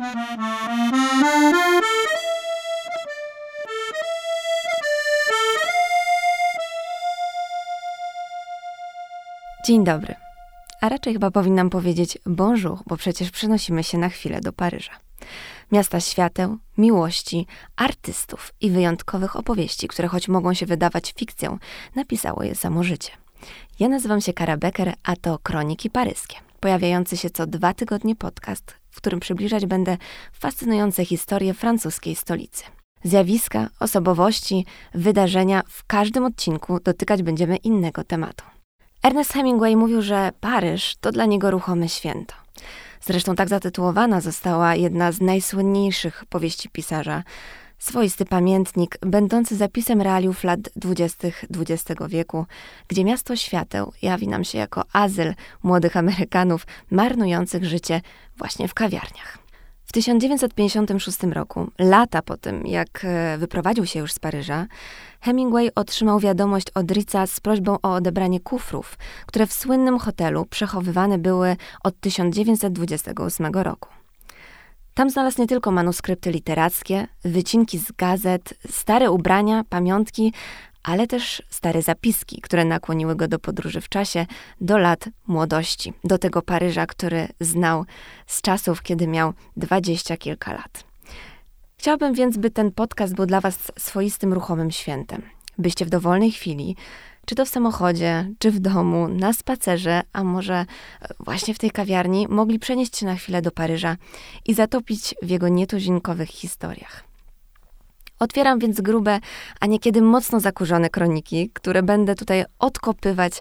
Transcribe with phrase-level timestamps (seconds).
[0.00, 0.08] Dzień
[9.84, 10.14] dobry.
[10.80, 14.92] A raczej chyba powinnam powiedzieć bonjour, bo przecież przenosimy się na chwilę do Paryża.
[15.72, 17.46] Miasta świateł, miłości,
[17.76, 21.58] artystów i wyjątkowych opowieści, które choć mogą się wydawać fikcją,
[21.94, 23.12] napisało je samo życie.
[23.80, 26.36] Ja nazywam się Kara Becker, a to Kroniki Paryskie.
[26.60, 29.96] Pojawiający się co dwa tygodnie podcast, w którym przybliżać będę
[30.32, 32.64] fascynujące historie francuskiej stolicy.
[33.04, 38.44] Zjawiska, osobowości, wydarzenia w każdym odcinku dotykać będziemy innego tematu.
[39.02, 42.34] Ernest Hemingway mówił, że Paryż to dla niego ruchome święto.
[43.00, 47.22] Zresztą tak zatytułowana została jedna z najsłynniejszych powieści pisarza.
[47.80, 52.46] Swoisty pamiętnik, będący zapisem realiów lat dwudziestych XX wieku,
[52.88, 58.00] gdzie miasto świateł jawi nam się jako azyl młodych Amerykanów marnujących życie
[58.36, 59.38] właśnie w kawiarniach.
[59.84, 64.66] W 1956 roku, lata po tym, jak e, wyprowadził się już z Paryża,
[65.20, 71.18] Hemingway otrzymał wiadomość od Ritza z prośbą o odebranie kufrów, które w słynnym hotelu przechowywane
[71.18, 73.99] były od 1928 roku.
[75.00, 80.32] Tam znalazł nie tylko manuskrypty literackie, wycinki z gazet, stare ubrania, pamiątki,
[80.82, 84.26] ale też stare zapiski, które nakłoniły go do podróży w czasie,
[84.60, 87.84] do lat młodości, do tego Paryża, który znał
[88.26, 90.84] z czasów, kiedy miał dwadzieścia kilka lat.
[91.76, 95.22] Chciałabym więc, by ten podcast był dla Was swoistym ruchomym świętem.
[95.58, 96.76] Byście w dowolnej chwili,
[97.30, 100.66] czy to w samochodzie, czy w domu, na spacerze, a może
[101.20, 103.96] właśnie w tej kawiarni, mogli przenieść się na chwilę do Paryża
[104.46, 107.04] i zatopić w jego nietuzinkowych historiach.
[108.18, 109.20] Otwieram więc grube,
[109.60, 113.32] a niekiedy mocno zakurzone kroniki, które będę tutaj odkopywać,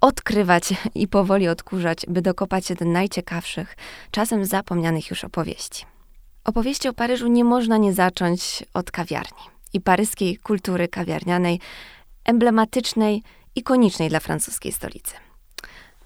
[0.00, 3.76] odkrywać i powoli odkurzać, by dokopać się do najciekawszych,
[4.10, 5.84] czasem zapomnianych już opowieści.
[6.44, 9.42] Opowieści o Paryżu nie można nie zacząć od kawiarni
[9.72, 11.60] i paryskiej kultury kawiarnianej,
[12.28, 13.22] emblematycznej,
[13.54, 15.14] ikonicznej dla francuskiej stolicy.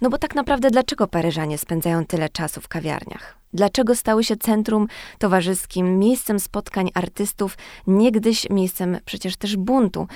[0.01, 3.39] No bo tak naprawdę dlaczego Paryżanie spędzają tyle czasu w kawiarniach?
[3.53, 4.87] Dlaczego stały się centrum
[5.19, 10.07] towarzyskim, miejscem spotkań artystów, niegdyś miejscem przecież też buntu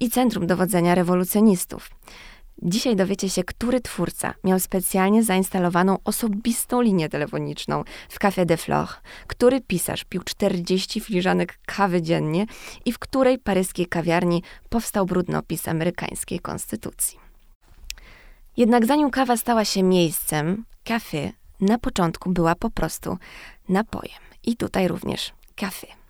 [0.00, 1.90] i centrum dowodzenia rewolucjonistów?
[2.62, 8.92] Dzisiaj dowiecie się, który twórca miał specjalnie zainstalowaną osobistą linię telefoniczną w Café de Flore,
[9.26, 12.46] który pisarz pił 40 filiżanek kawy dziennie
[12.84, 17.18] i w której paryskiej kawiarni powstał brudnopis amerykańskiej konstytucji.
[18.56, 23.18] Jednak zanim kawa stała się miejscem, kafe na początku była po prostu
[23.68, 24.20] napojem.
[24.44, 26.05] I tutaj również kafe.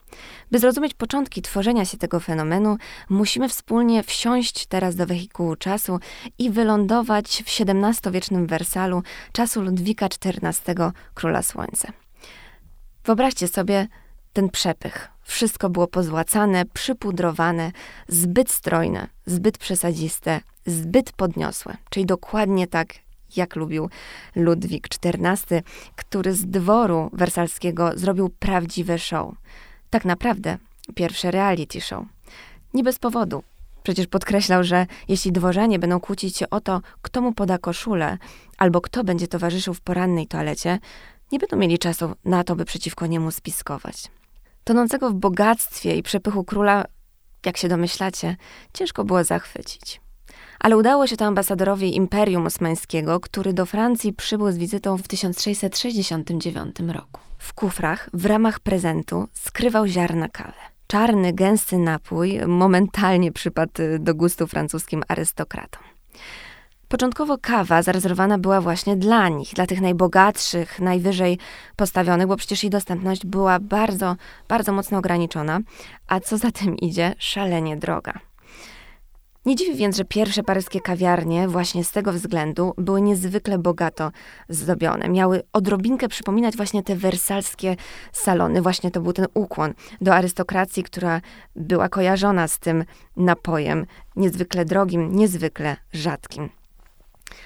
[0.51, 2.77] By zrozumieć początki tworzenia się tego fenomenu,
[3.09, 5.99] musimy wspólnie wsiąść teraz do wehikułu czasu
[6.39, 10.75] i wylądować w XVII-wiecznym Wersalu czasu Ludwika XIV,
[11.15, 11.93] króla słońca.
[13.05, 13.89] Wyobraźcie sobie
[14.33, 15.09] ten przepych.
[15.23, 17.73] Wszystko było pozłacane, przypudrowane,
[18.09, 22.95] zbyt strojne, zbyt przesadziste, zbyt podniosłe, czyli dokładnie tak,
[23.37, 23.91] jak lubił
[24.37, 25.63] Ludwik XIV,
[25.97, 29.35] który z dworu wersalskiego zrobił prawdziwe show.
[29.97, 30.59] Tak naprawdę
[30.95, 32.05] pierwsze reality show.
[32.75, 33.43] Nie bez powodu.
[33.83, 38.19] Przecież podkreślał, że jeśli dworzanie będą kłócić się o to, kto mu poda koszulę,
[38.59, 40.79] albo kto będzie towarzyszył w porannej toalecie,
[41.33, 44.11] nie będą mieli czasu na to, by przeciwko niemu spiskować.
[44.65, 46.85] Tonącego w bogactwie i przepychu króla,
[47.47, 48.37] jak się domyślacie,
[48.73, 50.01] ciężko było zachwycić.
[50.61, 56.77] Ale udało się to ambasadorowi Imperium Osmańskiego, który do Francji przybył z wizytą w 1669
[56.81, 57.26] roku.
[57.39, 60.53] W kufrach, w ramach prezentu, skrywał ziarna kawy.
[60.87, 65.83] Czarny, gęsty napój momentalnie przypadł do gustu francuskim arystokratom.
[66.89, 71.39] Początkowo kawa zarezerwowana była właśnie dla nich, dla tych najbogatszych, najwyżej
[71.77, 74.17] postawionych, bo przecież jej dostępność była bardzo,
[74.49, 75.61] bardzo mocno ograniczona,
[76.09, 78.13] a co za tym idzie, szalenie droga.
[79.47, 84.13] Nie dziwi więc, że pierwsze paryskie kawiarnie właśnie z tego względu były niezwykle bogato
[84.49, 85.09] zdobione.
[85.09, 87.77] Miały odrobinkę przypominać właśnie te wersalskie
[88.13, 88.63] salony.
[88.63, 91.21] Właśnie to był ten ukłon do arystokracji, która
[91.57, 92.85] była kojarzona z tym
[93.17, 96.49] napojem niezwykle drogim, niezwykle rzadkim.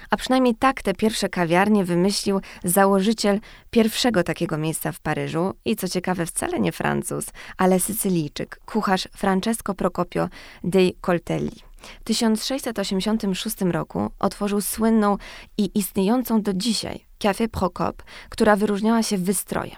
[0.09, 3.39] A przynajmniej tak te pierwsze kawiarnie wymyślił założyciel
[3.69, 7.25] pierwszego takiego miejsca w Paryżu i co ciekawe wcale nie Francuz,
[7.57, 10.29] ale Sycylijczyk, kucharz Francesco Procopio
[10.63, 11.70] dei Coltelli.
[11.81, 15.17] W 1686 roku otworzył słynną
[15.57, 19.77] i istniejącą do dzisiaj Café Procop, która wyróżniała się wystrojem.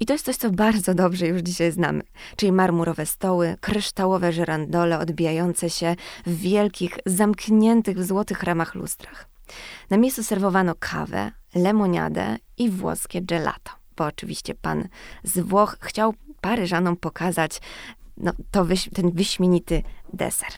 [0.00, 2.02] I to jest coś, co bardzo dobrze już dzisiaj znamy,
[2.36, 5.96] czyli marmurowe stoły, kryształowe żerandole odbijające się
[6.26, 9.28] w wielkich, zamkniętych w złotych ramach lustrach.
[9.90, 13.70] Na miejscu serwowano kawę, lemoniadę i włoskie gelato.
[13.96, 14.88] bo oczywiście pan
[15.24, 17.60] z Włoch chciał Paryżanom pokazać
[18.16, 19.82] no, to wyś ten wyśmienity
[20.12, 20.48] deser.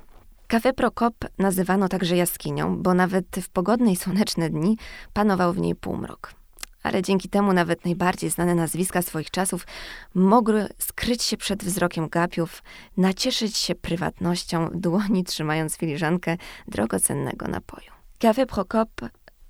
[0.51, 4.79] Café Prokop nazywano także jaskinią, bo nawet w pogodne i słoneczne dni
[5.13, 6.35] panował w niej półmrok.
[6.83, 9.67] Ale dzięki temu nawet najbardziej znane nazwiska swoich czasów
[10.15, 12.63] mogły skryć się przed wzrokiem gapiów,
[12.97, 16.37] nacieszyć się prywatnością dłoni, trzymając filiżankę
[16.69, 17.91] drogocennego napoju.
[18.19, 18.91] Café Prokop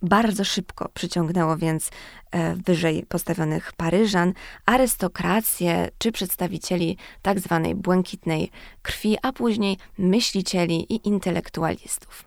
[0.02, 1.91] bardzo szybko przyciągnęło więc
[2.31, 4.32] e, wyżej postawionych Paryżan,
[4.67, 8.50] arystokrację czy przedstawicieli tak zwanej błękitnej
[8.82, 12.25] krwi, a później myślicieli i intelektualistów.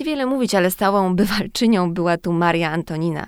[0.00, 3.26] Niewiele mówić, ale stałą bywalczynią była tu Maria Antonina.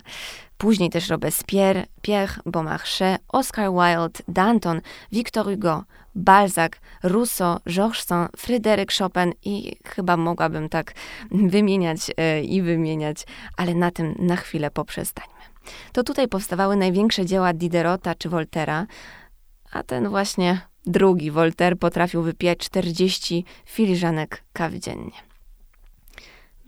[0.58, 4.81] Później też Robespierre, Pierre Beaumarchais, Oscar Wilde, Danton,
[5.12, 6.72] Victor Hugo, Balzac,
[7.02, 10.92] Rousseau, Georges Fryderyk Chopin i chyba mogłabym tak
[11.30, 13.24] wymieniać e, i wymieniać,
[13.56, 15.40] ale na tym na chwilę poprzestańmy.
[15.92, 18.86] To tutaj powstawały największe dzieła Diderota czy Voltera,
[19.72, 25.30] a ten właśnie drugi Voltaire potrafił wypijać 40 filiżanek kawy dziennie.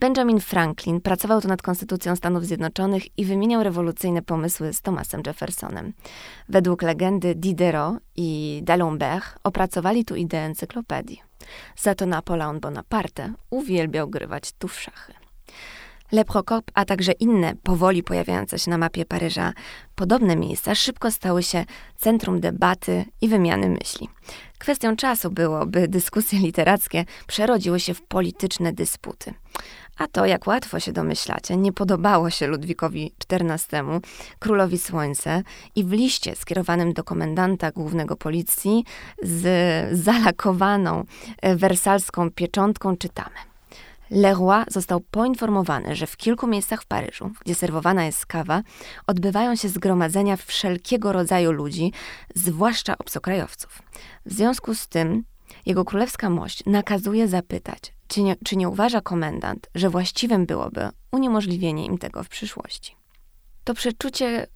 [0.02, 5.92] Benjamin Franklin pracował tu nad Konstytucją Stanów Zjednoczonych i wymieniał rewolucyjne pomysły z Thomasem Jeffersonem.
[6.48, 11.22] Według legendy Diderot i d'Alembert opracowali tu ideę encyklopedii.
[11.76, 15.12] Za to Napoleon Bonaparte uwielbiał grywać tu w szachy.
[16.12, 19.52] Le Procop, a także inne powoli pojawiające się na mapie Paryża
[19.94, 21.64] podobne miejsca szybko stały się
[21.96, 24.08] centrum debaty i wymiany myśli.
[24.58, 29.34] Kwestią czasu było, by dyskusje literackie przerodziły się w polityczne dysputy.
[29.98, 34.00] A to, jak łatwo się domyślacie, nie podobało się Ludwikowi XIV,
[34.38, 35.42] królowi Słońce,
[35.74, 38.84] i w liście skierowanym do komendanta głównego policji
[39.22, 41.04] z zalakowaną
[41.42, 43.36] e, wersalską pieczątką czytamy.
[44.12, 48.62] Leroy został poinformowany, że w kilku miejscach w Paryżu, gdzie serwowana jest kawa,
[49.06, 51.92] odbywają się zgromadzenia wszelkiego rodzaju ludzi,
[52.34, 53.82] zwłaszcza obcokrajowców.
[54.26, 55.24] W związku z tym
[55.66, 61.86] jego królewska mość nakazuje zapytać, czy nie, czy nie uważa komendant, że właściwym byłoby uniemożliwienie
[61.86, 62.96] im tego w przyszłości.
[63.64, 64.46] To przeczucie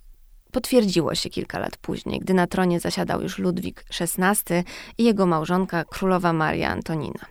[0.52, 4.54] potwierdziło się kilka lat później, gdy na tronie zasiadał już Ludwik XVI
[4.98, 7.26] i jego małżonka królowa Maria Antonina.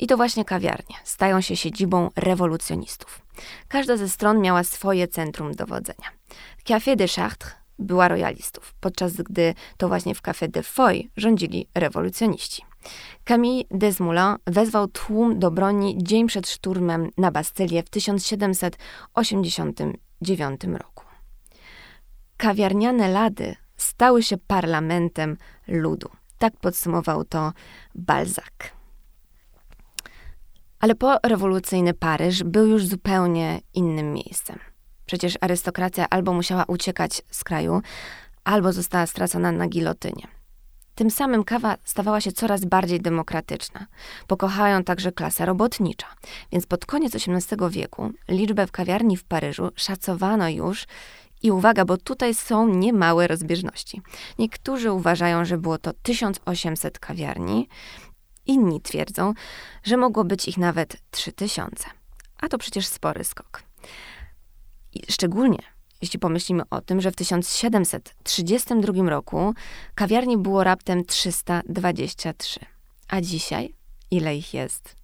[0.00, 3.22] I to właśnie kawiarnie stają się siedzibą rewolucjonistów.
[3.68, 6.08] Każda ze stron miała swoje centrum dowodzenia.
[6.64, 12.62] Café de Chartres była royalistów, podczas gdy to właśnie w Café de Foy rządzili rewolucjoniści.
[13.24, 21.04] Camille Desmoulins wezwał tłum do broni dzień przed szturmem na Bastylię w 1789 roku.
[22.36, 25.36] Kawiarniane lady stały się parlamentem
[25.68, 26.08] ludu.
[26.38, 27.52] Tak podsumował to
[27.94, 28.44] Balzac.
[30.80, 34.58] Ale porewolucyjny Paryż był już zupełnie innym miejscem.
[35.06, 37.82] Przecież arystokracja albo musiała uciekać z kraju,
[38.44, 40.41] albo została stracona na gilotynie.
[40.94, 43.86] Tym samym kawa stawała się coraz bardziej demokratyczna.
[44.26, 46.06] Pokochała ją także klasa robotnicza.
[46.52, 50.86] Więc pod koniec XVIII wieku liczbę w kawiarni w Paryżu szacowano już
[51.42, 54.02] i uwaga, bo tutaj są niemałe rozbieżności.
[54.38, 57.68] Niektórzy uważają, że było to 1800 kawiarni,
[58.46, 59.34] inni twierdzą,
[59.82, 61.84] że mogło być ich nawet 3000.
[62.40, 63.62] A to przecież spory skok.
[64.94, 65.71] I szczególnie
[66.02, 69.54] jeśli pomyślimy o tym, że w 1732 roku
[69.94, 72.60] kawiarni było raptem 323.
[73.08, 73.74] A dzisiaj
[74.10, 74.96] ile ich jest?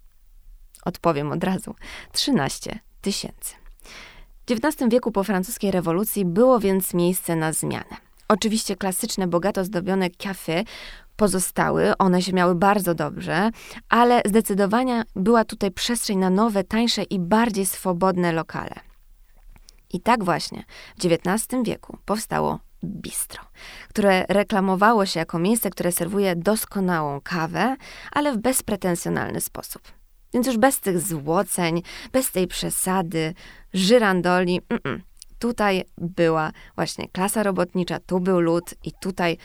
[0.84, 1.74] Odpowiem od razu:
[2.12, 3.54] 13 tysięcy.
[4.46, 7.96] W XIX wieku po francuskiej rewolucji było więc miejsce na zmianę.
[8.28, 10.64] Oczywiście klasyczne, bogato zdobione kafe
[11.16, 13.50] pozostały, one się miały bardzo dobrze,
[13.88, 18.87] ale zdecydowanie była tutaj przestrzeń na nowe, tańsze i bardziej swobodne lokale.
[19.90, 20.64] I tak właśnie
[20.98, 23.42] w XIX wieku powstało bistro,
[23.88, 27.76] które reklamowało się jako miejsce, które serwuje doskonałą kawę,
[28.12, 29.82] ale w bezpretensjonalny sposób.
[30.34, 33.34] Więc już bez tych złoceń, bez tej przesady,
[33.72, 35.08] żyrandoli, mm -mm.
[35.38, 39.36] Tutaj była właśnie klasa robotnicza, tu był lud i tutaj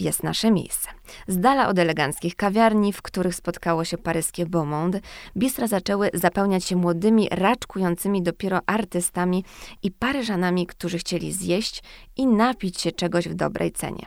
[0.00, 0.88] jest nasze miejsce.
[1.28, 4.96] Z dala od eleganckich kawiarni, w których spotkało się paryskie Beaumont,
[5.36, 9.44] bistra zaczęły zapełniać się młodymi, raczkującymi dopiero artystami
[9.82, 11.82] i paryżanami, którzy chcieli zjeść
[12.16, 14.06] i napić się czegoś w dobrej cenie.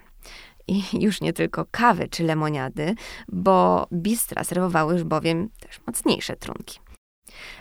[0.67, 2.95] I już nie tylko kawy czy lemoniady,
[3.27, 6.79] bo bistra serwowały już bowiem też mocniejsze trunki.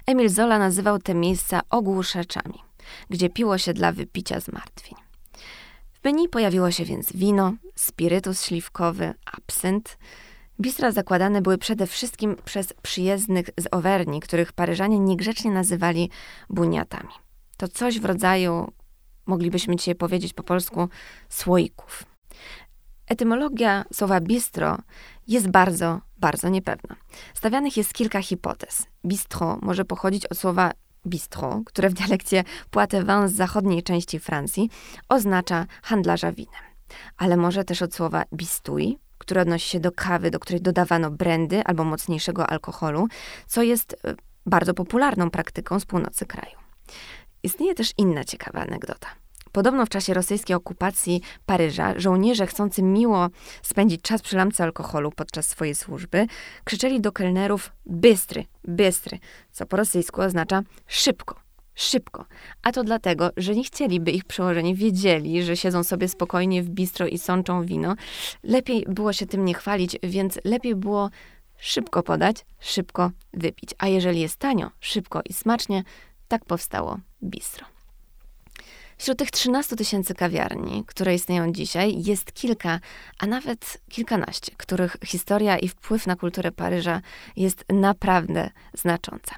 [0.06, 2.66] Emil Zola nazywał te miejsca ogłuszaczami
[3.10, 5.05] gdzie piło się dla wypicia zmartwień.
[6.06, 9.98] Menu pojawiło się więc wino, spirytus śliwkowy, absynt.
[10.60, 16.10] Bistra zakładane były przede wszystkim przez przyjezdnych z Owerni, których Paryżanie niegrzecznie nazywali
[16.50, 17.08] buniatami.
[17.56, 18.72] To coś w rodzaju
[19.26, 20.88] moglibyśmy dzisiaj powiedzieć po polsku,
[21.28, 22.04] słoików.
[23.06, 24.78] Etymologia słowa bistro
[25.28, 26.96] jest bardzo, bardzo niepewna.
[27.34, 28.86] Stawianych jest kilka hipotez.
[29.06, 30.72] Bistro może pochodzić od słowa
[31.06, 34.70] bistro, które w dialekcie Poitevin z zachodniej części Francji
[35.08, 36.62] oznacza handlarza winem.
[37.16, 41.64] Ale może też od słowa bistuj, które odnosi się do kawy, do której dodawano brandy
[41.64, 43.08] albo mocniejszego alkoholu,
[43.46, 44.14] co jest e,
[44.46, 46.56] bardzo popularną praktyką z północy kraju.
[47.42, 49.08] Istnieje też inna ciekawa anegdota.
[49.56, 53.28] Podobno w czasie rosyjskiej okupacji Paryża żołnierze chcący miło
[53.62, 56.26] spędzić czas przy lampce alkoholu podczas swojej służby
[56.64, 59.18] krzyczeli do kelnerów bystry, bystry,
[59.52, 61.34] co po rosyjsku oznacza szybko,
[61.74, 62.24] szybko.
[62.62, 67.06] A to dlatego, że nie chcieliby ich przełożeni wiedzieli, że siedzą sobie spokojnie w bistro
[67.06, 67.94] i sączą wino.
[68.42, 71.10] Lepiej było się tym nie chwalić, więc lepiej było
[71.58, 73.70] szybko podać, szybko wypić.
[73.78, 75.84] A jeżeli jest tanio, szybko i smacznie,
[76.28, 77.75] tak powstało bistro.
[78.96, 82.80] Wśród tych 13 tysięcy kawiarni, które istnieją dzisiaj, jest kilka,
[83.18, 87.00] a nawet kilkanaście, których historia i wpływ na kulturę Paryża
[87.36, 89.34] jest naprawdę znacząca.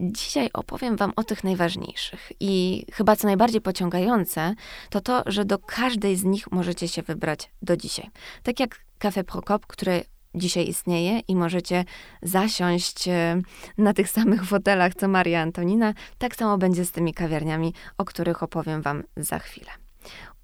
[0.00, 2.32] Dzisiaj opowiem Wam o tych najważniejszych.
[2.40, 4.54] I chyba co najbardziej pociągające,
[4.90, 8.10] to to, że do każdej z nich możecie się wybrać do dzisiaj.
[8.42, 10.02] Tak jak Café Prokop, które
[10.34, 11.84] dzisiaj istnieje i możecie
[12.22, 13.40] zasiąść e,
[13.78, 18.42] na tych samych fotelach co Maria Antonina, tak samo będzie z tymi kawiarniami, o których
[18.42, 19.70] opowiem Wam za chwilę.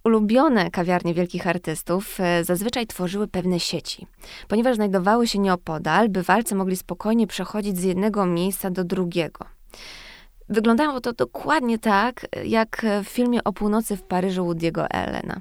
[0.04, 4.06] Ulubione kawiarnie wielkich artystów e, zazwyczaj tworzyły pewne sieci,
[4.48, 9.44] ponieważ znajdowały się nieopodal, bywalcy mogli spokojnie przechodzić z jednego miejsca do drugiego.
[10.48, 15.40] Wyglądało to dokładnie tak, jak w filmie o północy w Paryżu Woody'ego Allena.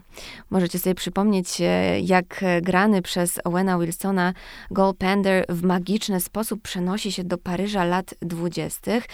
[0.50, 4.34] Możecie sobie przypomnieć, e, jak grany przez Owena Wilsona
[4.72, 9.06] Goldpender w magiczny sposób przenosi się do Paryża lat dwudziestych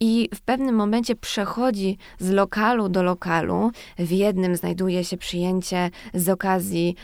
[0.00, 3.70] i w pewnym momencie przechodzi z lokalu do lokalu.
[3.98, 6.96] W jednym znajduje się przyjęcie z okazji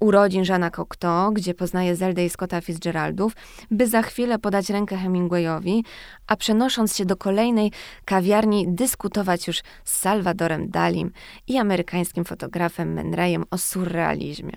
[0.00, 3.32] urodzin Żana Cocteau, gdzie poznaje Zeldę i Scotta Fitzgeraldów,
[3.70, 5.84] by za chwilę podać rękę Hemingwayowi,
[6.26, 7.72] a przenosząc się do kolejnej
[8.04, 11.12] kawiarni dyskutować już z Salvadorem Dalim
[11.48, 14.56] i amerykańskim fotografem Man Rayem o surrealizmie.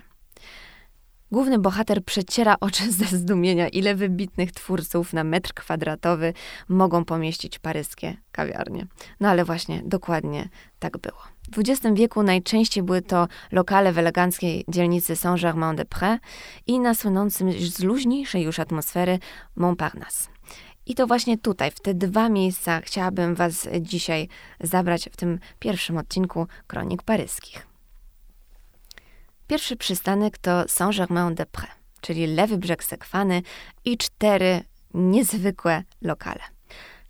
[1.32, 6.32] Główny bohater przeciera oczy ze zdumienia, ile wybitnych twórców na metr kwadratowy
[6.68, 8.86] mogą pomieścić paryskie kawiarnie.
[9.20, 11.39] No ale właśnie, dokładnie tak było.
[11.52, 16.18] W XX wieku najczęściej były to lokale w eleganckiej dzielnicy Saint-Germain-des-Prés
[16.66, 19.18] i na słynącym z luźniejszej już atmosfery
[19.56, 20.28] Montparnasse.
[20.86, 24.28] I to właśnie tutaj, w te dwa miejsca chciałabym Was dzisiaj
[24.60, 27.66] zabrać w tym pierwszym odcinku Kronik Paryskich.
[29.46, 33.42] Pierwszy przystanek to Saint-Germain-des-Prés, czyli lewy brzeg Sekwany
[33.84, 34.62] i cztery
[34.94, 36.40] niezwykłe lokale.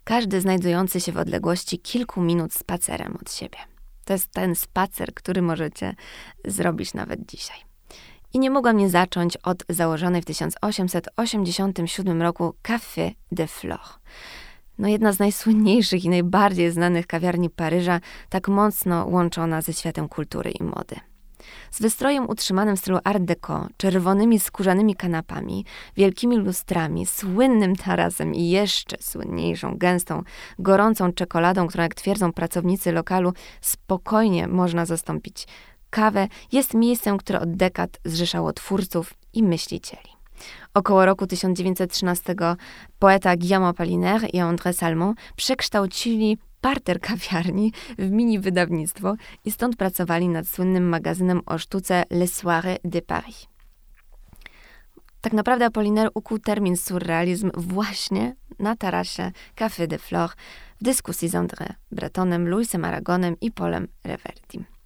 [0.04, 3.69] Każdy znajdujący się w odległości kilku minut spacerem od siebie.
[4.10, 5.94] To jest ten spacer, który możecie
[6.44, 7.56] zrobić nawet dzisiaj.
[8.32, 13.88] I nie mogłam nie zacząć od założonej w 1887 roku Café de Flore.
[14.78, 20.50] No jedna z najsłynniejszych i najbardziej znanych kawiarni Paryża, tak mocno łączona ze światem kultury
[20.50, 20.96] i mody.
[21.70, 25.64] Z wystrojem utrzymanym w stylu art deco, czerwonymi skórzanymi kanapami,
[25.96, 30.22] wielkimi lustrami, słynnym tarasem i jeszcze słynniejszą, gęstą,
[30.58, 35.46] gorącą czekoladą, którą jak twierdzą pracownicy lokalu, spokojnie można zastąpić
[35.90, 40.10] kawę, jest miejscem, które od dekad zrzeszało twórców i myślicieli.
[40.74, 42.34] Około roku 1913
[42.98, 49.14] poeta Guillaume Apollinaire i André Salmon przekształcili parter kawiarni w mini wydawnictwo
[49.44, 53.46] i stąd pracowali nad słynnym magazynem o sztuce Les Soirées de Paris.
[55.20, 60.34] Tak naprawdę Apollinaire ukuł termin surrealizm właśnie na tarasie Café de Flore
[60.80, 64.79] w dyskusji z André Bretonem, Louisem Aragonem i Polem Reverdim.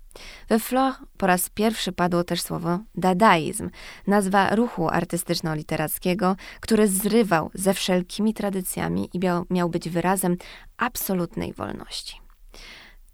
[0.49, 3.71] We Flore po raz pierwszy padło też słowo dadaizm,
[4.07, 10.37] nazwa ruchu artystyczno-literackiego, który zrywał ze wszelkimi tradycjami i miał, miał być wyrazem
[10.77, 12.21] absolutnej wolności.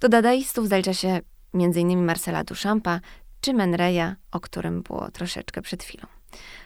[0.01, 1.21] Do dadaistów zalicza się
[1.55, 2.05] m.in.
[2.05, 3.01] Marcela Duchampa
[3.41, 6.07] czy Menreya, o którym było troszeczkę przed chwilą.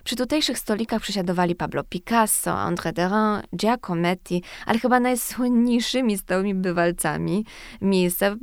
[0.04, 7.44] Przy tutejszych stolikach przesiadowali Pablo Picasso, André Derain, Giacometti, ale chyba najsłynniejszymi stałymi bywalcami
[7.80, 8.36] miejsca,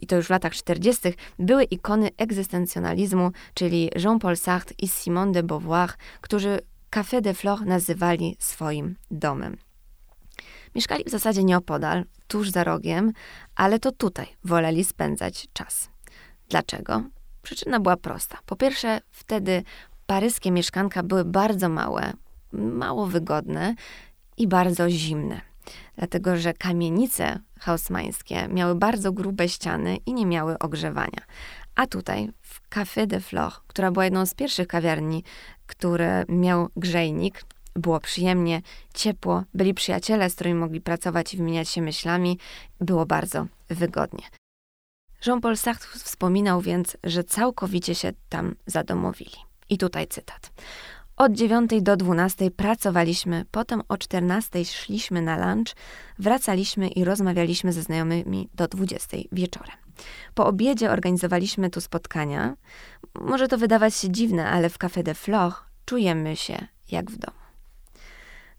[0.00, 5.42] i to już w latach 40., były ikony egzystencjonalizmu, czyli Jean-Paul Sartre i Simone de
[5.42, 5.90] Beauvoir,
[6.20, 6.58] którzy
[6.90, 9.56] Café de Flore nazywali swoim domem.
[10.74, 13.12] Mieszkali w zasadzie nieopodal, tuż za rogiem,
[13.54, 15.90] ale to tutaj woleli spędzać czas.
[16.48, 17.02] Dlaczego?
[17.48, 18.38] Przyczyna była prosta.
[18.46, 19.62] Po pierwsze, wtedy
[20.06, 22.12] paryskie mieszkanka były bardzo małe,
[22.52, 23.74] mało wygodne
[24.36, 25.40] i bardzo zimne.
[25.96, 31.22] dlatego że kamienice hausmańskie miały bardzo grube ściany i nie miały ogrzewania.
[31.74, 35.24] A tutaj w Café de Flore, która była jedną z pierwszych kawiarni,
[35.66, 37.44] które miał grzejnik,
[37.76, 38.62] było przyjemnie,
[38.94, 42.38] ciepło, byli przyjaciele, z którymi mogli pracować i wymieniać się myślami,
[42.80, 44.37] było bardzo wygodnie.
[45.26, 49.36] Jean-Paul Sartre wspominał więc, że całkowicie się tam zadomowili.
[49.70, 50.50] I tutaj cytat.
[51.16, 55.74] Od 9 do 12 pracowaliśmy, potem o 14 szliśmy na lunch,
[56.18, 59.76] wracaliśmy i rozmawialiśmy ze znajomymi do 20 wieczorem.
[60.34, 62.56] Po obiedzie organizowaliśmy tu spotkania.
[63.14, 67.47] Może to wydawać się dziwne, ale w Café de Flore czujemy się jak w domu.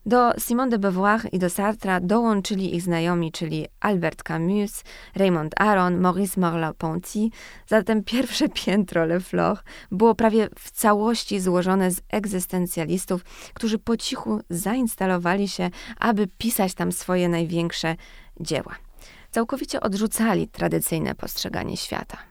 [0.05, 4.83] Do Simone de Beauvoir i do Sartra dołączyli ich znajomi, czyli Albert Camus,
[5.15, 7.29] Raymond Aron, Maurice Merleau-Ponty.
[7.67, 14.39] Zatem pierwsze piętro Le Flore było prawie w całości złożone z egzystencjalistów, którzy po cichu
[14.49, 17.95] zainstalowali się, aby pisać tam swoje największe
[18.39, 18.75] dzieła.
[19.31, 22.28] Całkowicie odrzucali tradycyjne postrzeganie świata.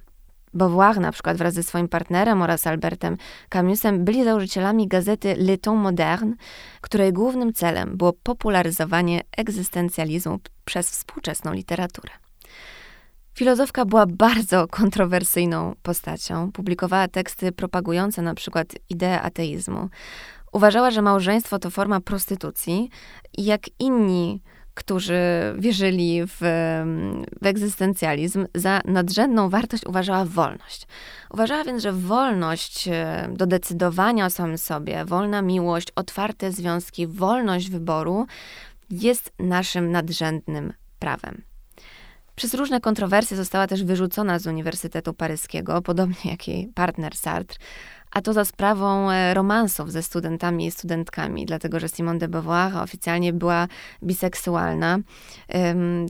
[0.59, 3.17] Beauvoir na przykład wraz ze swoim partnerem oraz Albertem
[3.49, 6.35] Camusem byli założycielami gazety Le Temps Moderne,
[6.81, 12.11] której głównym celem było popularyzowanie egzystencjalizmu przez współczesną literaturę.
[13.35, 16.53] Filozofka była bardzo kontrowersyjną postacią.
[16.53, 19.89] Publikowała teksty propagujące na przykład ideę ateizmu.
[20.53, 22.91] Uważała, że małżeństwo to forma prostytucji
[23.39, 24.43] i jak inni
[24.79, 25.21] którzy
[25.59, 26.37] wierzyli w,
[27.43, 30.87] w egzystencjalizm, za nadrzędną wartość uważała wolność.
[31.31, 37.71] Uważała więc, że wolność e, do decydowania o samym sobie, wolna miłość, otwarte związki, wolność
[37.71, 38.27] wyboru
[38.91, 41.43] jest naszym nadrzędnym prawem.
[42.37, 47.59] Przez różne kontrowersje została też wyrzucona z Uniwersytetu Paryskiego, podobnie jak jej partner Sartre,
[48.11, 52.77] a to za sprawą e, romansów ze studentami i studentkami, dlatego że Simone de Beauvoir
[52.77, 53.69] oficjalnie była
[54.03, 54.99] biseksualna,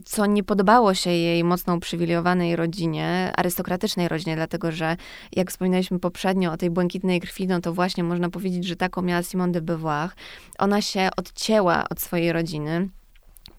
[0.05, 4.97] co nie podobało się jej mocno uprzywilejowanej rodzinie, arystokratycznej rodzinie, dlatego że
[5.31, 9.23] jak wspominaliśmy poprzednio o tej błękitnej krwi, no to właśnie można powiedzieć, że taką miała
[9.23, 10.09] Simone de Beauvoir.
[10.57, 12.89] Ona się odcięła od swojej rodziny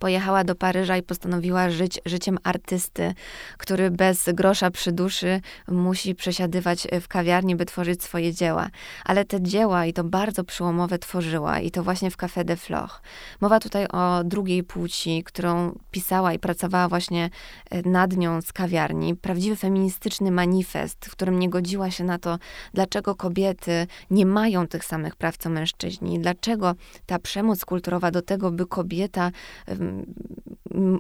[0.01, 3.15] pojechała do Paryża i postanowiła żyć życiem artysty,
[3.59, 8.69] który bez grosza przy duszy musi przesiadywać w kawiarni, by tworzyć swoje dzieła.
[9.05, 12.93] Ale te dzieła i to bardzo przyłomowe tworzyła i to właśnie w Café de Flore.
[13.41, 17.31] Mowa tutaj o drugiej płci, którą pisała i pracowała właśnie
[17.71, 19.17] e, nad nią z kawiarni.
[19.17, 22.39] Prawdziwy feministyczny manifest, w którym nie godziła się na to,
[22.75, 26.75] dlaczego kobiety nie mają tych samych praw co mężczyźni, dlaczego
[27.07, 29.31] ta przemoc kulturowa do tego, by kobieta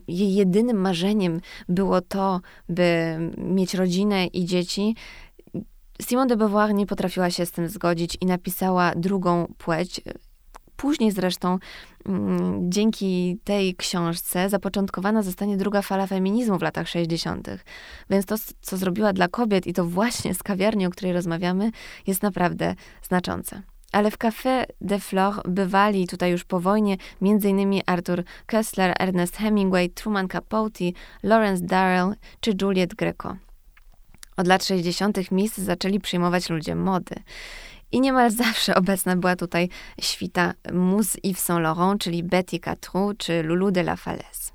[0.09, 4.94] jej jedynym marzeniem było to, by mieć rodzinę i dzieci,
[6.03, 10.00] Simone de Beauvoir nie potrafiła się z tym zgodzić i napisała drugą płeć.
[10.76, 11.59] Później zresztą
[12.07, 17.48] mm, dzięki tej książce zapoczątkowana zostanie druga fala feminizmu w latach 60.
[18.11, 21.70] Więc to, co zrobiła dla kobiet i to właśnie z kawiarni, o której rozmawiamy,
[22.07, 23.62] jest naprawdę znaczące.
[23.92, 27.81] Ale w Café de Flore bywali tutaj już po wojnie m.in.
[27.87, 30.85] Arthur Kessler, Ernest Hemingway, Truman Capote,
[31.22, 33.37] Lawrence Darrell czy Juliet Greco.
[34.37, 35.31] Od lat 60.
[35.31, 37.14] miejsc zaczęli przyjmować ludzie mody.
[37.92, 39.68] I niemal zawsze obecna była tutaj
[40.00, 44.53] świta mus Yves Saint Laurent, czyli Betty Catrou czy Lulu de la Falaise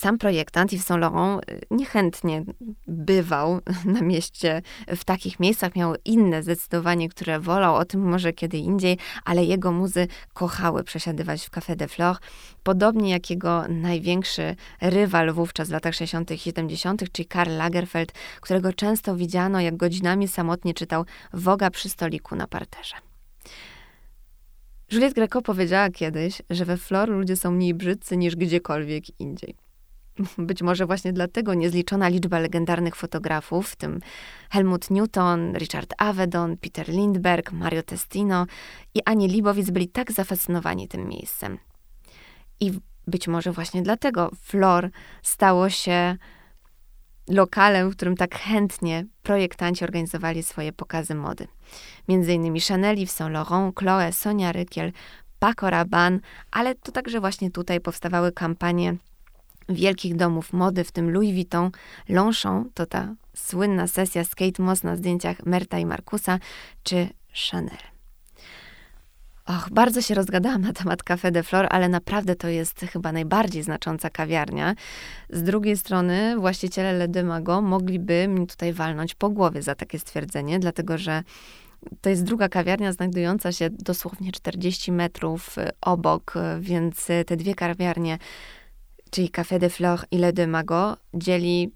[0.00, 2.44] sam projektant Yves Saint Laurent y, niechętnie
[2.86, 8.58] bywał na mieście w takich miejscach, miał inne zdecydowanie, które wolał, o tym może kiedy
[8.58, 12.18] indziej, ale jego muzy kochały przesiadywać w Café de Flore,
[12.62, 16.30] podobnie jak jego największy rywal wówczas w latach 60.
[16.30, 22.36] i 70., czyli Karl Lagerfeld, którego często widziano, jak godzinami samotnie czytał Woga przy stoliku
[22.36, 22.94] na parterze.
[24.92, 29.54] Juliette Greco powiedziała kiedyś, że we Flor ludzie są mniej brzydcy niż gdziekolwiek indziej.
[30.38, 34.00] Być może właśnie dlatego niezliczona liczba legendarnych fotografów, w tym
[34.50, 38.46] Helmut Newton, Richard Avedon, Peter Lindbergh, Mario Testino
[38.94, 41.58] i Anie Libowic byli tak zafascynowani tym miejscem.
[42.60, 42.72] I
[43.06, 44.90] być może właśnie dlatego Flor
[45.22, 46.16] stało się
[47.28, 51.48] lokalem, w którym tak chętnie projektanci organizowali swoje pokazy mody.
[52.08, 54.92] Między innymi Chanel, Yves Saint Laurent, Chloe, Sonia Rykiel,
[55.38, 56.18] Paco Rabanne,
[56.50, 58.96] ale to także właśnie tutaj powstawały kampanie
[59.74, 61.70] wielkich domów mody, w tym Louis Vuitton,
[62.08, 66.38] Longchamp, to ta słynna sesja z Kate Moss na zdjęciach Merta i Markusa,
[66.82, 67.08] czy
[67.50, 67.78] Chanel.
[69.46, 73.62] Och, bardzo się rozgadałam na temat Café de Flore, ale naprawdę to jest chyba najbardziej
[73.62, 74.74] znacząca kawiarnia.
[75.30, 80.58] Z drugiej strony właściciele Le Demago mogliby mi tutaj walnąć po głowie za takie stwierdzenie,
[80.58, 81.22] dlatego że
[82.00, 87.36] To jest druga kawiarnia znajdująca się dosłownie 40 metrów y, obok, y, więc y, te
[87.36, 88.18] dwie kawiarnie,
[89.12, 91.72] czyli Café de Flore i Le de Mago, dzieli,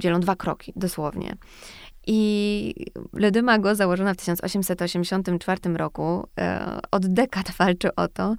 [0.00, 1.34] dzielą dwa kroki, dosłownie.
[2.06, 2.74] I
[3.12, 8.36] Le de Mago, założona w 1884 roku, e, od dekad walczy o to,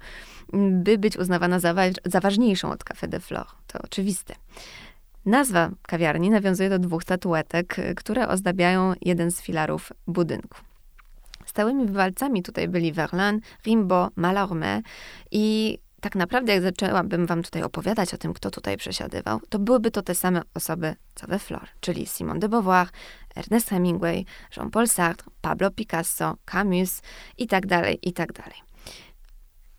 [0.52, 1.74] by być uznawana za,
[2.04, 3.50] za ważniejszą od Café de Flore.
[3.66, 4.34] To oczywiste.
[5.26, 10.58] Nazwa kawiarni nawiązuje do dwóch statuetek, które ozdabiają jeden z filarów budynku.
[11.46, 14.82] Stałymi wywalcami tutaj byli Verlaine, Rimbaud, Mallarmé
[15.30, 19.90] i tak naprawdę, jak zaczęłabym wam tutaj opowiadać o tym, kto tutaj przesiadywał, to byłyby
[19.90, 22.88] to te same osoby co we Flore, czyli Simone de Beauvoir,
[23.36, 27.02] Ernest Hemingway, Jean-Paul Sartre, Pablo Picasso, Camus
[27.38, 28.58] i tak dalej, i tak dalej.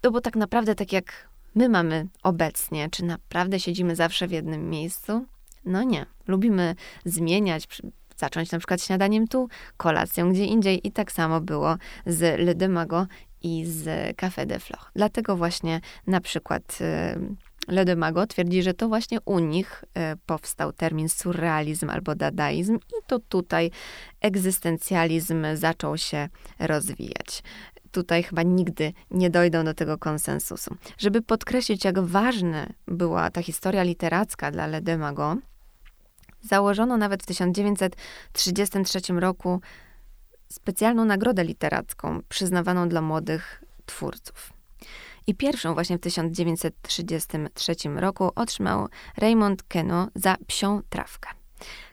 [0.01, 4.69] To bo tak naprawdę tak jak my mamy obecnie, czy naprawdę siedzimy zawsze w jednym
[4.69, 5.25] miejscu?
[5.65, 6.05] No nie.
[6.27, 7.67] Lubimy zmieniać,
[8.21, 13.07] zacząć na przykład śniadaniem tu, kolacją gdzie indziej i tak samo było z Le Demago
[13.41, 13.85] i z
[14.17, 14.85] Café de Flore.
[14.95, 20.73] Dlatego właśnie na przykład y, Le Demago twierdzi, że to właśnie u nich y, powstał
[20.73, 23.71] termin surrealizm albo dadaizm i to tutaj
[24.21, 26.29] egzystencjalizm zaczął się
[26.59, 27.43] rozwijać
[27.91, 30.75] tutaj chyba nigdy nie dojdą do tego konsensusu.
[30.97, 35.37] Żeby podkreślić, jak ważna była ta historia literacka dla Le Demago,
[36.41, 39.61] założono nawet w 1933 roku
[40.49, 44.53] specjalną nagrodę literacką przyznawaną dla młodych twórców.
[45.27, 51.29] I pierwszą właśnie w 1933 roku otrzymał Raymond Queneau za Psią Trawkę.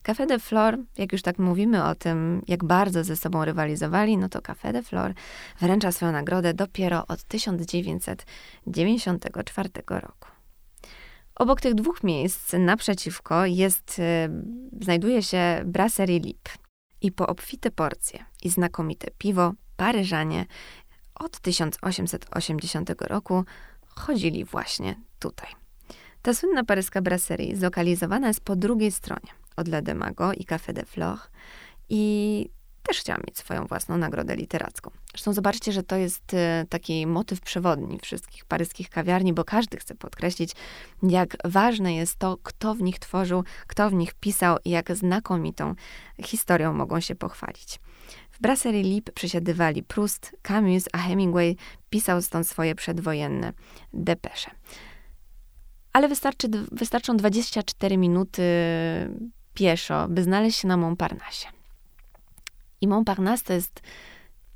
[0.03, 4.29] Café de Flore, jak już tak mówimy o tym, jak bardzo ze sobą rywalizowali, no
[4.29, 5.15] to Café de Flore
[5.61, 10.28] wręcza swoją nagrodę dopiero od 1994 roku.
[11.39, 14.03] Obok tych dwóch miejsc naprzeciwko jest, y,
[14.81, 16.49] znajduje się Brasserie Lip.
[17.01, 20.47] I po obfite porcje i znakomite piwo Paryżanie
[21.15, 23.45] od 1880 roku
[23.89, 25.49] chodzili właśnie tutaj.
[26.23, 30.85] Ta słynna paryska brasserie zlokalizowana jest po drugiej stronie od La Demago i Café de
[30.85, 31.21] Flore
[31.89, 32.51] i
[32.83, 34.91] też chciałam mieć swoją własną nagrodę literacką.
[35.11, 39.95] Zresztą zobaczcie, że to jest e, taki motyw przewodni wszystkich paryskich kawiarni, bo każdy chce
[39.95, 40.53] podkreślić,
[41.03, 45.75] jak ważne jest to, kto w nich tworzył, kto w nich pisał i jak znakomitą
[46.25, 47.81] historią mogą się pochwalić.
[48.31, 51.57] W Brasserie Lip przesiadywali Proust, Camus, a Hemingway
[51.91, 53.53] pisał stąd swoje przedwojenne
[53.93, 54.51] depesze.
[55.93, 58.43] Ale wystarczy, wystarczą 24 minuty
[59.55, 61.58] pieszo, by znaleźć się na Montparnasse.
[62.81, 63.81] I Montparnasse to jest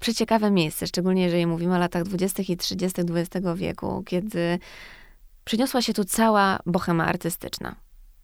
[0.00, 2.42] przeciekawe miejsce, szczególnie jeżeli mówimy o latach 20.
[2.48, 3.02] i 30.
[3.02, 4.58] XX wieku, kiedy
[5.44, 7.76] przyniosła się tu cała bohema artystyczna.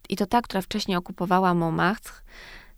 [0.09, 2.13] I to ta, która wcześniej okupowała Montmartre,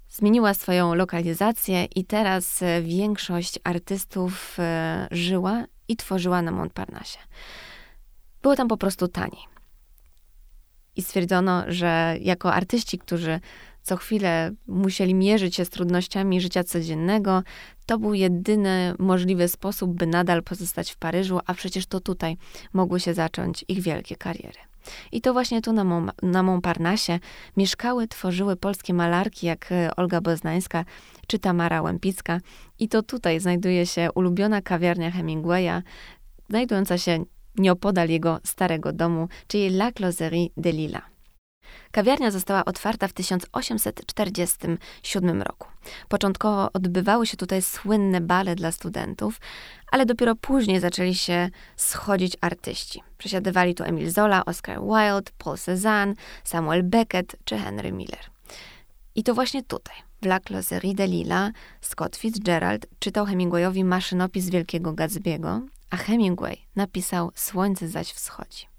[0.10, 7.20] zmieniła swoją lokalizację i teraz e, większość artystów e, żyła i tworzyła na Montparnasse.
[8.42, 9.42] Było tam po prostu taniej.
[10.96, 13.40] I stwierdzono, że jako artyści, którzy
[13.82, 17.44] co chwilę musieli mierzyć się z trudnościami życia codziennego,
[17.86, 22.38] to był jedyny możliwy sposób, by nadal pozostać w Paryżu, a przecież to tutaj
[22.74, 24.60] mogły się zacząć ich wielkie kariery.
[25.12, 27.20] I to właśnie tu na, Mont na Montparnasse
[27.58, 30.86] mieszkały, tworzyły polskie malarki jak e, Olga Boznańska
[31.28, 32.40] czy Tamara Łępicka.
[32.80, 35.82] I to tutaj znajduje się ulubiona kawiarnia Hemingwaya,
[36.50, 37.26] znajdująca się
[37.58, 41.11] nieopodal jego starego domu, czyli La Closerie de Lila.
[41.92, 45.68] Kawiarnia została otwarta w 1847 roku.
[46.08, 49.40] Początkowo odbywały się tutaj słynne bale dla studentów,
[49.92, 53.04] ale dopiero później zaczęli się schodzić artyści.
[53.18, 58.26] Przesiadywali tu Emil Zola, Oscar Wilde, Paul Cézanne, Samuel Beckett czy Henry Miller.
[59.16, 64.94] I to właśnie tutaj, w La Closerie de Lila, Scott Fitzgerald czytał Hemingwayowi maszynopis Wielkiego
[64.94, 68.71] Gatsby'ego, a Hemingway napisał Słońce zaś wschodzi.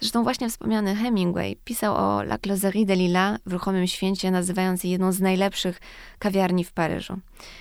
[0.00, 4.90] Zresztą właśnie wspomniany Hemingway pisał o La Closerie de Lila w ruchomym święcie, nazywając je
[4.90, 5.80] jedną z najlepszych
[6.18, 7.18] kawiarni w Paryżu.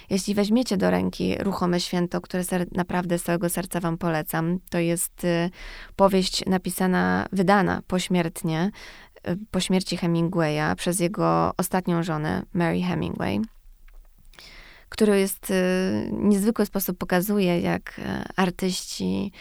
[0.10, 5.23] Jeśli weźmiecie do ręki ruchome święto, które naprawdę z całego serca wam polecam, to jest
[5.23, 5.49] y,
[5.95, 8.71] powieść napisana, wydana pośmiertnie,
[9.28, 13.41] y, po śmierci Hemingwaya przez jego ostatnią żonę, Mary Hemingway
[14.89, 18.02] który jest y, niezwykły sposób pokazuje, jak
[18.36, 19.32] artyści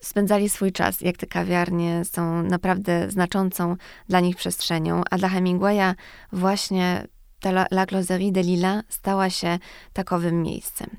[0.00, 3.76] spędzali swój czas, jak te kawiarnie są naprawdę znaczącą
[4.08, 5.94] dla nich przestrzenią, a dla Hemingwaya
[6.32, 7.06] właśnie
[7.40, 9.58] ta La, Closerie de Lila stała się
[9.92, 10.96] takowym miejscem.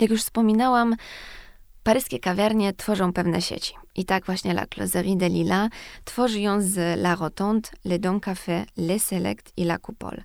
[0.00, 0.96] Jak już wspominałam,
[1.82, 3.74] paryskie kawiarnie tworzą pewne sieci.
[3.94, 5.68] I tak właśnie La Closerie de Lila
[6.04, 10.22] tworzy ją z La Rotonde, Le Don Café, Le Select i La Coupole.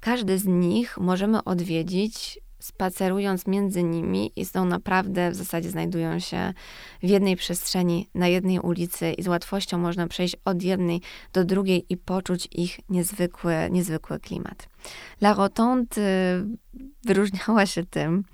[0.00, 6.52] Każdy z nich możemy odwiedzić spacerując między nimi i są naprawdę, w zasadzie znajdują się
[7.02, 11.00] w jednej przestrzeni, na jednej ulicy i z łatwością można przejść od jednej
[11.32, 14.68] do drugiej i poczuć ich niezwykły, niezwykły klimat.
[15.20, 16.44] La Rotonde y,
[17.04, 18.24] wyróżniała się tym,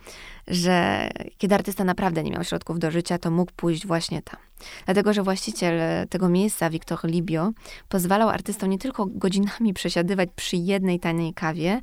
[0.48, 1.08] że
[1.38, 4.40] kiedy artysta naprawdę nie miał środków do życia, to mógł pójść właśnie tam.
[4.84, 7.52] Dlatego, że właściciel tego miejsca, Victor Libio,
[7.88, 11.80] pozwalał artystom nie tylko godzinami przesiadywać przy jednej taniej kawie,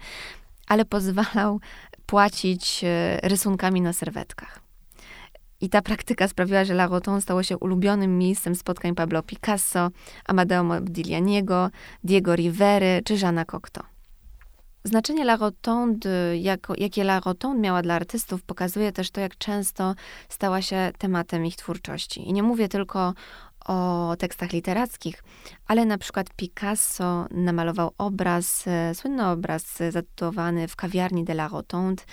[0.67, 1.59] ale pozwalał
[2.11, 4.59] płacić e, rysunkami na serwetkach.
[5.61, 9.89] I ta praktyka sprawiła, że La Rotonde stało się ulubionym miejscem spotkań Pablo Picasso,
[10.25, 11.69] Amadeo Modiglianiego,
[12.03, 13.85] Diego Rivery czy Jeana Cocteau.
[14.83, 19.95] Znaczenie La Rotonde, jako, jakie La Rotonde miała dla artystów, pokazuje też to, jak często
[20.29, 22.29] stała się tematem ich twórczości.
[22.29, 23.13] I nie mówię tylko
[23.65, 25.23] o tekstach literackich,
[25.67, 32.03] ale na przykład Picasso namalował obraz, e, słynny obraz zatytułowany w kawiarni de la Rotonde,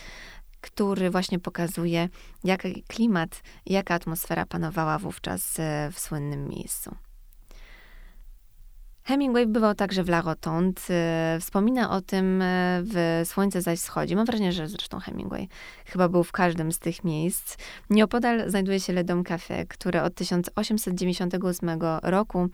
[0.60, 2.08] który właśnie pokazuje,
[2.44, 7.07] jaki klimat, jaka atmosfera panowała wówczas e, w słynnym miejscu.
[9.08, 10.80] Hemingway bywał także w La Rotonde.
[11.36, 12.44] Y, wspomina o tym y,
[12.84, 14.16] w Słońce zaś schodzi.
[14.16, 15.48] Mam wrażenie, że zresztą Hemingway
[15.86, 17.56] chyba był w każdym z tych miejsc.
[17.90, 21.70] Nieopodal znajduje się Le Dom Café, które od 1898
[22.02, 22.48] roku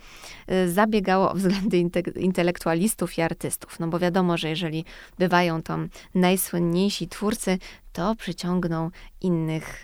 [0.51, 1.79] y, zabiegało o względy
[2.17, 3.81] intelektualistów i artystów.
[3.81, 4.85] No bo wiadomo, że jeżeli
[5.19, 7.59] bywają tam najsłynniejsi twórcy,
[7.93, 8.90] to przyciągną
[9.21, 9.83] innych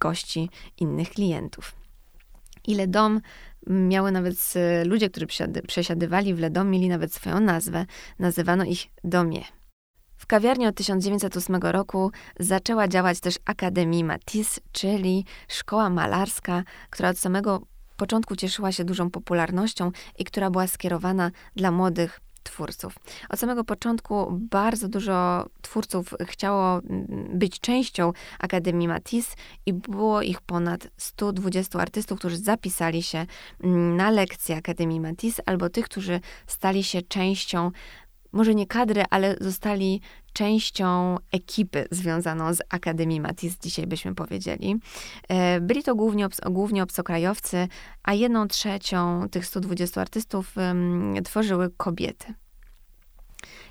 [0.00, 1.80] gości, innych klientów.
[2.66, 3.20] Ile dom
[3.66, 4.34] miały nawet
[4.84, 5.26] ludzie, którzy
[5.66, 7.86] przesiadywali w Ledom, mieli nawet swoją nazwę.
[8.18, 9.42] Nazywano ich Domie.
[10.16, 17.18] W kawiarni od 1908 roku zaczęła działać też Akademii Matisse, czyli szkoła malarska, która od
[17.18, 17.62] samego
[17.96, 22.94] początku cieszyła się dużą popularnością i która była skierowana dla młodych twórców.
[23.28, 27.06] Od samego początku bardzo dużo twórców chciało mm,
[27.38, 33.26] być częścią Akademii Matisse i było ich ponad 120 artystów, którzy zapisali się
[33.64, 37.70] mm, na lekcje Akademii Matisse, albo tych, którzy stali się częścią
[38.32, 40.00] może nie kadry, ale zostali
[40.32, 44.76] częścią ekipy związaną z Akademii Matisse, dzisiaj byśmy powiedzieli.
[45.28, 47.68] E, byli to głównie, głównie obcokrajowcy,
[48.02, 52.34] a jedną trzecią tych 120 artystów um, tworzyły kobiety.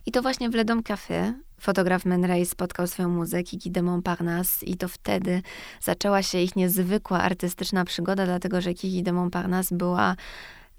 [0.06, 3.82] I to właśnie w Le Dom Café fotograf Man Ray spotkał swoją muzę Kiki de
[3.82, 5.41] Montparnasse i to wtedy
[5.82, 10.15] zaczęła się ich niezwykła artystyczna przygoda, dlatego że Kiki de Montparnasse była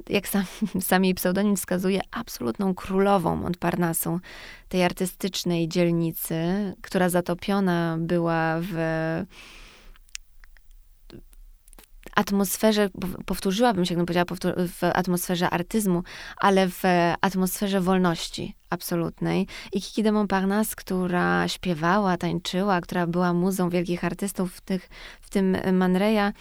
[0.09, 0.45] jak sam,
[0.81, 4.19] sam jej pseudonim wskazuje, absolutną królową Montparnasse,
[4.69, 6.35] tej artystycznej dzielnicy,
[6.81, 8.75] która zatopiona była w
[12.21, 12.89] atmosferze,
[13.27, 16.03] powtórzyłabym się, jakbym powiedziała, w atmosferze artyzmu,
[16.37, 16.83] ale w
[17.21, 19.47] atmosferze wolności absolutnej.
[19.73, 24.89] I Kiki de Montparnasse, która śpiewała, tańczyła, która była muzą wielkich artystów, w, tych,
[25.21, 26.33] w tym Manreya,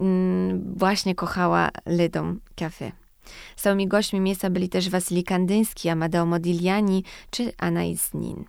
[0.00, 2.92] mm, właśnie kochała Lydom Café.
[3.56, 8.44] Stałymi gośćmi miejsca byli też Wasili Kandyński, Amadeo Modigliani czy Anais Nin.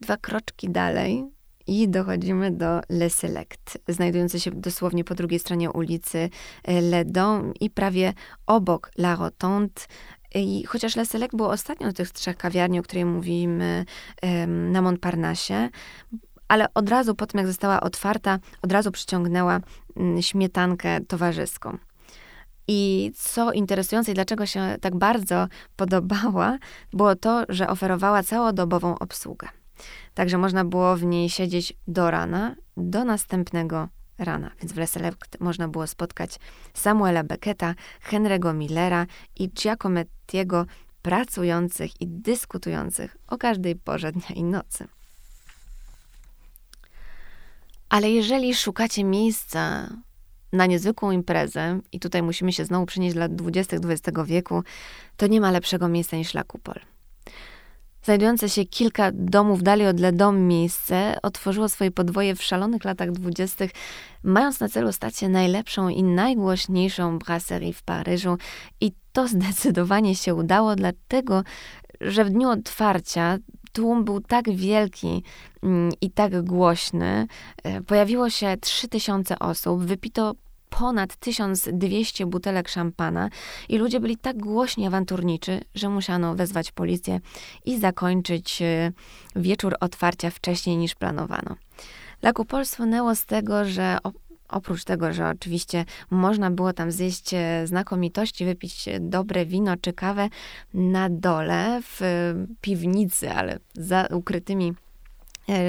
[0.00, 1.31] Dwa kroczki dalej
[1.66, 6.30] i dochodzimy do Le Select, znajdujące się dosłownie po drugiej stronie ulicy
[6.64, 8.12] e, Le Dom i prawie
[8.46, 9.82] obok La Rotonde.
[10.34, 13.84] I chociaż Le Select było ostatnią z tych trzech kawiarni, o której mówimy
[14.46, 15.68] na Montparnasse,
[16.48, 19.60] ale od razu po tym, jak została otwarta, od razu przyciągnęła
[19.96, 21.78] mm, śmietankę towarzyską.
[22.68, 26.58] I co interesujące i dlaczego się tak bardzo podobała,
[26.92, 29.48] było to, że oferowała całodobową obsługę.
[30.14, 34.50] Także można było w niej siedzieć do rana, do następnego rana.
[34.60, 36.38] Więc w Le Select można było spotkać
[36.74, 37.74] Samuela Becketa,
[38.10, 40.66] Henry'ego Millera i Giacomettiego
[41.02, 44.88] pracujących i dyskutujących o każdej porze dnia i nocy.
[47.88, 49.88] Ale jeżeli szukacie miejsca
[50.52, 53.76] na niezwykłą imprezę, i tutaj musimy się znowu przenieść do lat 20.
[53.76, 54.62] XX wieku,
[55.16, 56.80] to nie ma lepszego miejsca niż La Coupole.
[58.02, 63.12] Znajdujące się kilka domów dalej od Le Dom miejsce otworzyło swoje podwoje w szalonych latach
[63.12, 63.70] dwudziestych,
[64.22, 68.38] mając na celu stać się najlepszą i najgłośniejszą brasserie w Paryżu.
[68.80, 71.42] I to zdecydowanie się udało, dlatego
[72.00, 73.38] że w dniu otwarcia
[73.72, 75.22] tłum był tak wielki
[75.62, 77.26] mm, i tak głośny.
[77.62, 80.34] E, pojawiło się 3000 osób, wypito
[80.78, 83.28] ponad 1200 butelek szampana
[83.68, 87.20] i ludzie byli tak głośni awanturniczy, że musiano wezwać policję
[87.64, 88.92] i zakończyć e,
[89.36, 91.56] wieczór otwarcia wcześniej niż planowano.
[92.22, 93.98] La Coupole słynęło z tego, że
[94.48, 100.28] oprócz tego, że oczywiście można było tam zjeść e, znakomitości, wypić dobre wino czy kawę,
[100.74, 102.00] na dole w
[102.60, 104.74] piwnicy, ale za ukrytymi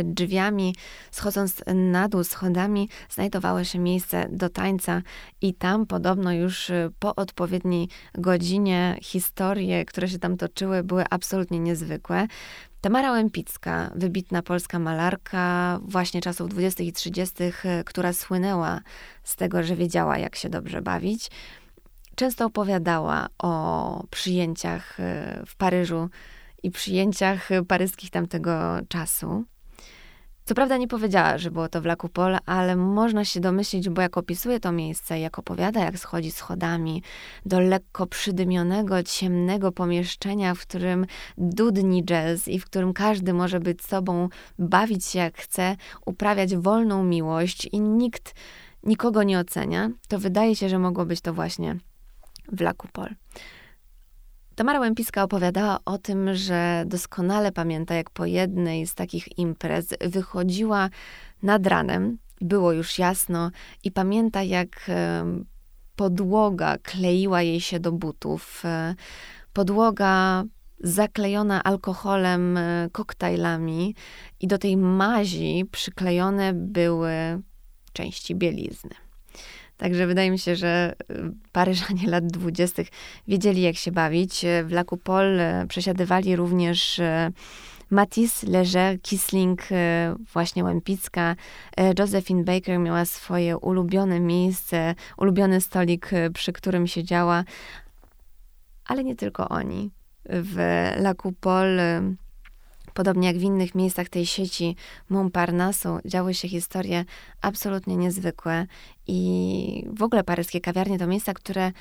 [0.04, 0.76] drzwiami,
[1.12, 5.02] schodząc na dół schodami, znajdowało się miejsce do tańca
[5.42, 11.60] i tam podobno już e, po odpowiedniej godzinie historie, które się tam toczyły, były absolutnie
[11.60, 12.28] niezwykłe.
[12.82, 16.84] Tamara Łępicka, wybitna polska malarka właśnie czasów 20.
[16.84, 18.82] i 30., e, która słynęła
[19.24, 21.32] z tego, że wiedziała, jak się dobrze bawić,
[22.16, 24.98] często opowiadała o przyjęciach
[25.48, 26.10] w Paryżu
[26.64, 29.46] i przyjęciach paryskich tamtego czasu.
[30.46, 34.02] Co prawda nie powiedziała, że było to w La Coupole, ale można się domyślić, bo
[34.02, 37.04] jak opisuje to miejsce, jak opowiada, jak schodzi schodami
[37.46, 41.06] do lekko przydymionego, ciemnego pomieszczenia, w którym
[41.38, 44.30] dudni jazz i w którym każdy może być sobą,
[44.60, 45.76] bawić się jak chce,
[46.06, 48.36] uprawiać wolną miłość i nikt
[48.84, 51.78] nikogo nie ocenia, to wydaje się, że mogło być to właśnie
[52.52, 53.16] w La Coupole.
[54.56, 60.90] Tamara Łępiska opowiadała o tym, że doskonale pamięta, jak po jednej z takich imprez wychodziła
[61.44, 63.52] nad ranem, było już jasno,
[63.84, 64.90] i pamięta, jak
[65.96, 68.66] podłoga kleiła jej się do butów.
[68.66, 68.96] E,
[69.54, 70.44] podłoga
[70.80, 73.96] zaklejona alkoholem, e, koktajlami,
[74.40, 77.12] i do tej mazi przyklejone były
[77.94, 79.03] części bielizny.
[79.78, 82.88] Także wydaje mi się, że y, Paryżanie lat dwudziestych
[83.28, 84.46] wiedzieli, jak się bawić.
[84.64, 84.84] W La
[85.64, 87.32] y, przesiadywali również y,
[87.90, 89.62] Matisse, Leger, Kisling,
[90.34, 91.36] właśnie Łępicka.
[92.00, 97.44] Josephine Baker miała swoje ulubione miejsce, ulubiony stolik, przy którym siedziała.
[98.86, 99.92] Ale nie tylko oni.
[100.26, 100.58] W
[100.98, 102.02] La Coupole
[102.94, 104.76] Podobnie jak w innych miejscach tej sieci
[105.10, 107.06] Montparnasse działy się historie
[107.42, 108.68] absolutnie niezwykłe
[109.08, 111.72] i w ogóle paryskie kawiarnie to miejsca, które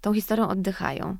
[0.00, 1.16] tą historią oddychają.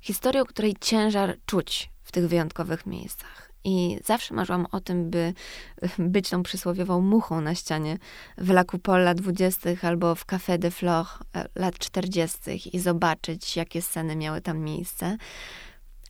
[0.00, 3.52] Historią, której ciężar czuć w tych wyjątkowych miejscach.
[3.64, 5.34] I zawsze marzyłam o tym, by
[5.98, 7.98] być tą przysłowiową muchą na ścianie
[8.38, 9.70] w La Coupole lat 20.
[9.82, 11.08] albo w Café de Flore
[11.54, 12.76] lat 40.
[12.76, 15.16] i zobaczyć, jakie sceny miały tam miejsce.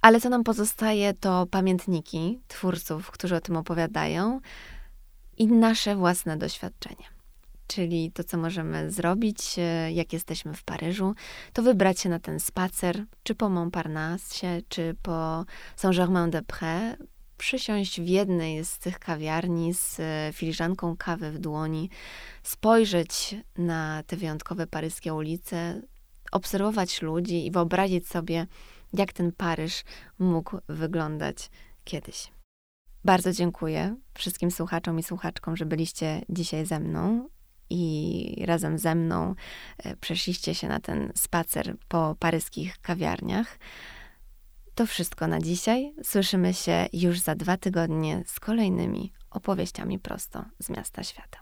[0.03, 4.41] Ale co nam pozostaje, to pamiętniki twórców, którzy o tym opowiadają
[5.37, 7.05] i nasze własne doświadczenie.
[7.67, 11.15] Czyli to, co możemy zrobić, e, jak jesteśmy w Paryżu,
[11.53, 15.45] to wybrać się na ten spacer, czy po Montparnasse, czy po
[15.77, 16.97] Saint-Germain-des-Prés,
[17.38, 21.91] przysiąść w jednej z tych kawiarni z e, filiżanką kawy w dłoni,
[22.43, 25.83] spojrzeć na te wyjątkowe paryskie ulice,
[26.33, 28.47] obserwować ludzi i wyobrazić sobie,
[28.93, 29.85] jak ten Paryż
[30.19, 31.51] mógł wyglądać
[31.85, 32.33] kiedyś.
[33.05, 37.29] Bardzo dziękuję wszystkim słuchaczom i słuchaczkom, że byliście dzisiaj ze mną
[37.71, 39.35] i razem ze mną
[39.79, 43.59] e, przeszliście się na ten spacer po paryskich kawiarniach.
[44.75, 45.95] To wszystko na dzisiaj.
[46.03, 51.39] Słyszymy się już za dwa tygodnie z kolejnymi opowieściami prosto z miasta świata.